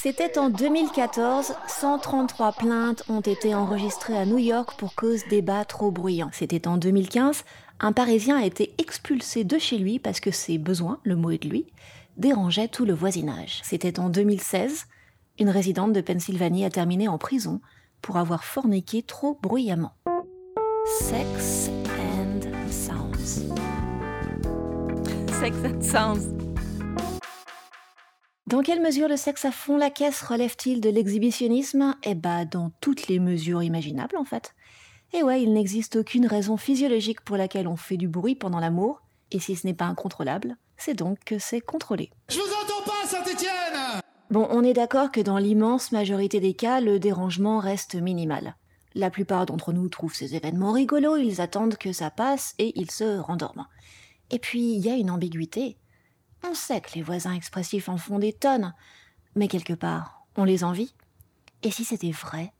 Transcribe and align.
C'était 0.00 0.38
en 0.38 0.48
2014, 0.48 1.54
133 1.66 2.52
plaintes 2.52 3.02
ont 3.08 3.20
été 3.20 3.52
enregistrées 3.52 4.16
à 4.16 4.26
New 4.26 4.38
York 4.38 4.78
pour 4.78 4.94
cause 4.94 5.24
d'ébats 5.28 5.64
trop 5.64 5.90
bruyants. 5.90 6.30
C'était 6.32 6.68
en 6.68 6.76
2015, 6.76 7.42
un 7.80 7.90
Parisien 7.90 8.38
a 8.38 8.44
été 8.44 8.72
expulsé 8.78 9.42
de 9.42 9.58
chez 9.58 9.76
lui 9.76 9.98
parce 9.98 10.20
que 10.20 10.30
ses 10.30 10.56
besoins, 10.56 11.00
le 11.02 11.16
mot 11.16 11.32
est 11.32 11.42
de 11.42 11.48
lui, 11.48 11.66
dérangeaient 12.16 12.68
tout 12.68 12.84
le 12.84 12.94
voisinage. 12.94 13.60
C'était 13.64 13.98
en 13.98 14.08
2016, 14.08 14.86
une 15.40 15.50
résidente 15.50 15.92
de 15.92 16.00
Pennsylvanie 16.00 16.64
a 16.64 16.70
terminé 16.70 17.08
en 17.08 17.18
prison 17.18 17.60
pour 18.00 18.18
avoir 18.18 18.44
forniqué 18.44 19.02
trop 19.02 19.36
bruyamment. 19.42 19.94
Sex 21.00 21.70
and 21.88 22.42
Sounds. 22.70 23.42
Sex 25.40 25.56
and 25.64 25.82
Sounds. 25.82 26.47
Dans 28.48 28.62
quelle 28.62 28.80
mesure 28.80 29.08
le 29.08 29.18
sexe 29.18 29.44
à 29.44 29.50
fond 29.50 29.76
la 29.76 29.90
caisse 29.90 30.22
relève-t-il 30.22 30.80
de 30.80 30.88
l'exhibitionnisme? 30.88 31.94
Eh 32.02 32.14
bah, 32.14 32.46
dans 32.46 32.72
toutes 32.80 33.06
les 33.06 33.18
mesures 33.18 33.62
imaginables 33.62 34.16
en 34.16 34.24
fait. 34.24 34.54
Et 35.12 35.22
ouais, 35.22 35.42
il 35.42 35.52
n'existe 35.52 35.96
aucune 35.96 36.24
raison 36.24 36.56
physiologique 36.56 37.20
pour 37.20 37.36
laquelle 37.36 37.68
on 37.68 37.76
fait 37.76 37.98
du 37.98 38.08
bruit 38.08 38.36
pendant 38.36 38.58
l'amour, 38.58 39.02
et 39.32 39.38
si 39.38 39.54
ce 39.54 39.66
n'est 39.66 39.74
pas 39.74 39.84
incontrôlable, 39.84 40.56
c'est 40.78 40.94
donc 40.94 41.18
que 41.26 41.38
c'est 41.38 41.60
contrôlé. 41.60 42.10
Je 42.30 42.38
vous 42.38 42.40
entends 42.40 42.82
pas, 42.86 43.06
Saint-Étienne 43.06 44.00
Bon, 44.30 44.48
on 44.50 44.64
est 44.64 44.72
d'accord 44.72 45.12
que 45.12 45.20
dans 45.20 45.36
l'immense 45.36 45.92
majorité 45.92 46.40
des 46.40 46.54
cas, 46.54 46.80
le 46.80 46.98
dérangement 46.98 47.58
reste 47.58 47.96
minimal. 47.96 48.56
La 48.94 49.10
plupart 49.10 49.44
d'entre 49.44 49.74
nous 49.74 49.90
trouvent 49.90 50.14
ces 50.14 50.36
événements 50.36 50.72
rigolos, 50.72 51.18
ils 51.18 51.42
attendent 51.42 51.76
que 51.76 51.92
ça 51.92 52.10
passe 52.10 52.54
et 52.58 52.72
ils 52.80 52.90
se 52.90 53.18
rendorment. 53.18 53.66
Et 54.30 54.38
puis, 54.38 54.72
il 54.72 54.80
y 54.80 54.88
a 54.88 54.94
une 54.94 55.10
ambiguïté. 55.10 55.76
On 56.46 56.54
sait 56.54 56.80
que 56.80 56.94
les 56.94 57.02
voisins 57.02 57.34
expressifs 57.34 57.88
en 57.88 57.96
font 57.96 58.18
des 58.18 58.32
tonnes, 58.32 58.74
mais 59.34 59.48
quelque 59.48 59.72
part, 59.72 60.26
on 60.36 60.44
les 60.44 60.64
envie. 60.64 60.94
Et 61.62 61.70
si 61.70 61.84
c'était 61.84 62.12
vrai, 62.12 62.52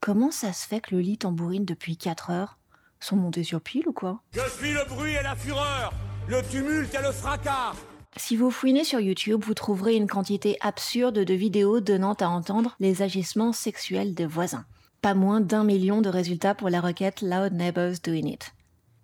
comment 0.00 0.30
ça 0.30 0.52
se 0.52 0.66
fait 0.66 0.80
que 0.80 0.94
le 0.94 1.00
lit 1.00 1.18
tambourine 1.18 1.64
depuis 1.64 1.96
4 1.96 2.30
heures 2.30 2.58
Sont 3.02 3.16
montés 3.16 3.44
sur 3.44 3.62
pile 3.62 3.88
ou 3.88 3.92
quoi? 3.92 4.20
Je 4.32 4.46
suis 4.58 4.72
le 4.72 4.84
bruit 4.86 5.12
et 5.12 5.22
la 5.22 5.34
fureur, 5.34 5.92
le 6.28 6.42
tumulte 6.42 6.94
et 6.94 7.02
le 7.02 7.12
fracas. 7.12 7.72
Si 8.16 8.36
vous 8.36 8.50
fouinez 8.50 8.84
sur 8.84 9.00
YouTube, 9.00 9.42
vous 9.42 9.54
trouverez 9.54 9.94
une 9.94 10.08
quantité 10.08 10.58
absurde 10.60 11.18
de 11.20 11.34
vidéos 11.34 11.80
donnant 11.80 12.12
à 12.14 12.26
entendre 12.26 12.76
les 12.78 13.00
agissements 13.00 13.52
sexuels 13.52 14.14
des 14.14 14.26
voisins. 14.26 14.66
Pas 15.00 15.14
moins 15.14 15.40
d'un 15.40 15.64
million 15.64 16.02
de 16.02 16.10
résultats 16.10 16.54
pour 16.54 16.68
la 16.68 16.82
requête 16.82 17.22
Loud 17.22 17.54
Neighbors 17.54 17.94
Doing 18.02 18.26
It. 18.26 18.52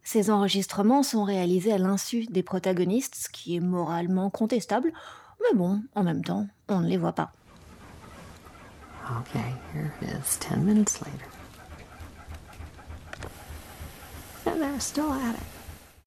Ces 0.06 0.30
enregistrements 0.30 1.02
sont 1.02 1.24
réalisés 1.24 1.72
à 1.72 1.78
l'insu 1.78 2.26
des 2.26 2.44
protagonistes, 2.44 3.16
ce 3.16 3.28
qui 3.28 3.56
est 3.56 3.60
moralement 3.60 4.30
contestable, 4.30 4.92
mais 5.40 5.58
bon, 5.58 5.82
en 5.96 6.04
même 6.04 6.24
temps, 6.24 6.46
on 6.68 6.78
ne 6.78 6.86
les 6.86 6.96
voit 6.96 7.14
pas. 7.14 7.32
Okay, 9.18 9.40
here 9.74 9.90
it 10.00 10.08
is, 10.08 10.38
10 10.38 10.58
minutes 10.58 11.00
later. 11.00 11.26
And 14.46 14.60
they're 14.60 14.80
still 14.80 15.10
at 15.10 15.34
it. 15.34 15.42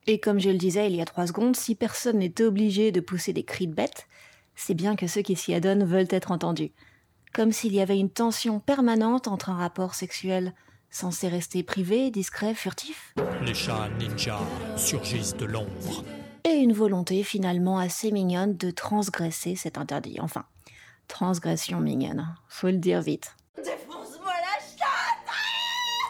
Et 0.07 0.21
comme 0.21 0.39
je 0.39 0.49
le 0.49 0.57
disais 0.57 0.89
il 0.89 0.95
y 0.95 1.01
a 1.01 1.05
trois 1.05 1.27
secondes, 1.27 1.57
si 1.57 1.75
personne 1.75 2.19
n'est 2.19 2.41
obligé 2.41 2.93
de 2.93 3.01
pousser 3.01 3.33
des 3.33 3.43
cris 3.43 3.67
de 3.67 3.75
bête, 3.75 4.07
c'est 4.55 4.75
bien 4.75 4.95
que 4.95 5.07
ceux 5.07 5.23
qui 5.23 5.35
s'y 5.35 5.53
adonnent 5.53 5.83
veulent 5.83 6.07
être 6.09 6.31
entendus. 6.31 6.71
Comme 7.33 7.51
s'il 7.51 7.73
y 7.73 7.81
avait 7.81 7.99
une 7.99 8.09
tension 8.09 8.61
permanente 8.61 9.27
entre 9.27 9.49
un 9.49 9.57
rapport 9.57 9.93
sexuel 9.93 10.53
censé 10.91 11.27
rester 11.27 11.63
privé, 11.63 12.11
discret, 12.11 12.53
furtif, 12.53 13.13
Les 13.45 13.53
chats 13.53 13.89
ninjas 13.99 14.39
surgissent 14.75 15.35
de 15.35 15.45
l'ombre. 15.45 16.03
et 16.43 16.53
une 16.55 16.73
volonté 16.73 17.23
finalement 17.23 17.77
assez 17.79 18.11
mignonne 18.11 18.55
de 18.57 18.71
transgresser 18.71 19.55
cet 19.55 19.77
interdit. 19.77 20.17
Enfin, 20.19 20.45
transgression 21.07 21.79
mignonne, 21.79 22.35
faut 22.47 22.67
le 22.67 22.77
dire 22.77 23.01
vite. 23.01 23.35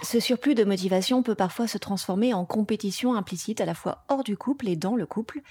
Ce 0.04 0.20
surplus 0.20 0.56
de 0.56 0.64
motivation 0.64 1.22
peut 1.24 1.36
parfois 1.36 1.68
se 1.68 1.78
transformer 1.78 2.34
en 2.34 2.46
compétition 2.46 3.14
implicite 3.14 3.62
à 3.62 3.66
la 3.66 3.76
fois 3.76 4.06
hors 4.08 4.24
du 4.24 4.38
couple 4.38 4.68
et 4.68 4.76
dans 4.76 4.96
le 4.96 5.06
couple. 5.06 5.42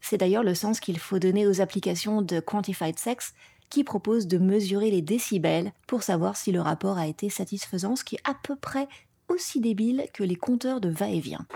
C'est 0.00 0.18
d'ailleurs 0.18 0.44
le 0.44 0.54
sens 0.54 0.78
qu'il 0.78 0.98
faut 0.98 1.18
donner 1.18 1.46
aux 1.46 1.60
applications 1.60 2.22
de 2.22 2.38
Quantified 2.38 2.98
Sex 2.98 3.32
qui 3.70 3.84
proposent 3.84 4.26
de 4.26 4.38
mesurer 4.38 4.90
les 4.90 5.02
décibels 5.02 5.72
pour 5.86 6.02
savoir 6.02 6.36
si 6.36 6.52
le 6.52 6.60
rapport 6.60 6.98
a 6.98 7.06
été 7.06 7.28
satisfaisant, 7.30 7.96
ce 7.96 8.04
qui 8.04 8.16
est 8.16 8.28
à 8.28 8.34
peu 8.42 8.56
près 8.56 8.88
aussi 9.28 9.60
débile 9.60 10.06
que 10.12 10.22
les 10.22 10.36
compteurs 10.36 10.80
de 10.80 10.88
va-et-vient. 10.88 11.46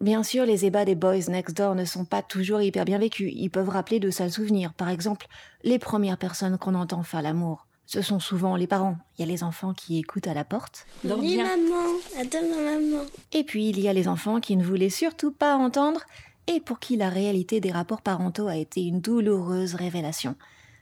Bien 0.00 0.22
sûr, 0.22 0.46
les 0.46 0.64
ébats 0.64 0.84
des 0.84 0.94
boys 0.94 1.28
next 1.28 1.56
door 1.56 1.74
ne 1.74 1.84
sont 1.84 2.04
pas 2.04 2.22
toujours 2.22 2.62
hyper 2.62 2.84
bien 2.84 2.98
vécus. 2.98 3.32
Ils 3.34 3.50
peuvent 3.50 3.68
rappeler 3.68 4.00
de 4.00 4.10
sales 4.10 4.30
souvenirs. 4.30 4.72
Par 4.72 4.88
exemple, 4.88 5.26
les 5.64 5.78
premières 5.78 6.18
personnes 6.18 6.58
qu'on 6.58 6.74
entend 6.74 7.02
faire 7.02 7.22
l'amour. 7.22 7.66
Ce 7.86 8.02
sont 8.02 8.20
souvent 8.20 8.54
les 8.54 8.66
parents. 8.66 8.98
Il 9.16 9.22
y 9.22 9.28
a 9.28 9.32
les 9.32 9.42
enfants 9.42 9.72
qui 9.72 9.98
écoutent 9.98 10.26
à 10.26 10.34
la 10.34 10.44
porte. 10.44 10.86
Oui, 11.04 11.38
maman, 11.38 11.98
attends 12.20 12.46
ma 12.50 12.72
maman. 12.72 13.04
Et 13.32 13.44
puis, 13.44 13.70
il 13.70 13.80
y 13.80 13.88
a 13.88 13.94
les 13.94 14.08
enfants 14.08 14.40
qui 14.40 14.56
ne 14.56 14.62
voulaient 14.62 14.90
surtout 14.90 15.32
pas 15.32 15.56
entendre 15.56 16.02
et 16.48 16.60
pour 16.60 16.80
qui 16.80 16.96
la 16.96 17.10
réalité 17.10 17.60
des 17.60 17.70
rapports 17.70 18.02
parentaux 18.02 18.48
a 18.48 18.56
été 18.56 18.82
une 18.82 19.00
douloureuse 19.00 19.74
révélation. 19.74 20.34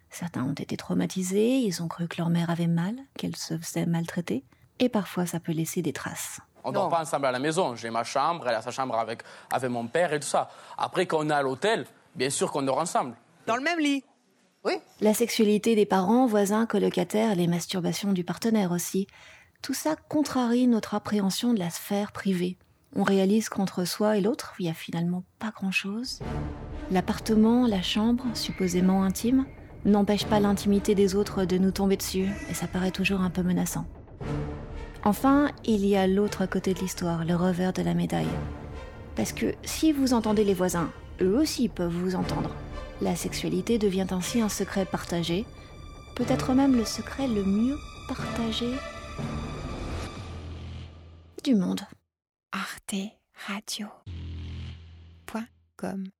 Certains 0.09 0.44
ont 0.44 0.54
été 0.54 0.77
traumatisés, 0.77 1.59
ils 1.59 1.82
ont 1.82 1.88
cru 1.88 2.06
que 2.06 2.16
leur 2.19 2.31
mère 2.31 2.49
avait 2.49 2.69
mal, 2.69 2.94
qu'elle 3.19 3.37
se 3.37 3.59
faisait 3.59 3.84
maltraiter, 3.84 4.44
et 4.78 4.88
parfois 4.88 5.27
ça 5.27 5.41
peut 5.41 5.53
laisser 5.53 5.82
des 5.82 5.93
traces. 5.93 6.41
On 6.62 6.72
dort 6.72 6.88
pas 6.88 7.03
ensemble 7.03 7.27
à 7.27 7.32
la 7.32 7.38
maison. 7.38 7.77
J'ai 7.77 7.91
ma 7.91 8.03
chambre, 8.03 8.47
elle 8.49 8.54
a 8.54 8.62
sa 8.62 8.71
chambre 8.71 8.97
avec, 8.97 9.22
avec 9.53 9.71
mon 9.71 9.87
père 9.87 10.12
et 10.12 10.21
tout 10.21 10.27
ça. 10.27 10.49
Après, 10.78 11.06
quand 11.06 11.19
on 11.25 11.31
est 11.31 11.32
à 11.32 11.43
l'hôtel, 11.43 11.84
bien 12.15 12.31
sûr 12.31 12.50
qu'on 12.50 12.62
dort 12.62 12.78
ensemble. 12.78 13.15
Dans 13.47 13.56
le 13.56 13.62
même 13.62 13.78
lit. 13.78 14.03
La 15.00 15.15
sexualité 15.15 15.77
des 15.77 15.87
parents, 15.87 16.27
voisins, 16.27 16.66
colocataires, 16.66 17.37
les 17.37 17.47
masturbations 17.47 18.12
du 18.12 18.25
partenaire 18.25 18.72
aussi, 18.72 19.06
tout 19.62 19.75
ça 19.75 19.94
contrarie 20.09 20.66
notre 20.66 20.94
appréhension 20.94 21.54
de 21.54 21.60
la 21.60 21.71
sphère 21.71 22.10
privée. 22.10 22.56
On 22.99 23.03
réalise 23.03 23.51
qu'entre 23.51 23.84
soi 23.84 24.17
et 24.17 24.23
l'autre, 24.23 24.55
il 24.59 24.62
n'y 24.62 24.71
a 24.71 24.75
finalement 24.75 25.23
pas 25.39 25.51
grand-chose. 25.51 26.21
L'appartement, 26.91 27.67
la 27.67 27.83
chambre, 27.83 28.25
supposément 28.33 29.03
intime, 29.05 29.45
n'empêche 29.84 30.25
pas 30.25 30.41
l'intimité 30.41 30.95
des 30.95 31.15
autres 31.15 31.45
de 31.45 31.59
nous 31.59 31.73
tomber 31.73 31.99
dessus, 31.99 32.29
et 32.49 32.55
ça 32.55 32.67
paraît 32.67 32.91
toujours 32.91 33.21
un 33.21 33.29
peu 33.29 33.43
menaçant. 33.43 33.84
Enfin, 35.05 35.51
il 35.67 35.84
y 35.84 35.95
a 35.95 36.07
l'autre 36.07 36.47
côté 36.47 36.73
de 36.73 36.81
l'histoire, 36.81 37.27
le 37.27 37.37
revers 37.37 37.75
de 37.75 37.83
la 37.83 37.93
médaille. 37.93 38.27
Parce 39.15 39.33
que 39.33 39.55
si 39.63 39.93
vous 39.93 40.15
entendez 40.15 40.45
les 40.45 40.55
voisins, 40.55 40.91
eux 41.21 41.37
aussi 41.37 41.69
peuvent 41.69 41.93
vous 41.93 42.15
entendre. 42.15 42.51
La 43.03 43.15
sexualité 43.15 43.77
devient 43.77 44.07
ainsi 44.11 44.41
un 44.41 44.49
secret 44.49 44.87
partagé, 44.87 45.45
peut-être 46.15 46.55
même 46.55 46.75
le 46.75 46.87
secret 46.87 47.28
le 47.28 47.45
mieux 47.45 47.77
partagé 48.09 48.71
du 51.45 51.55
monde. 51.55 51.83
Arte 52.87 53.19
Radio. 53.49 53.91
Point 55.27 55.51
com. 55.77 56.13